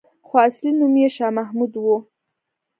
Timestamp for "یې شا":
1.01-1.27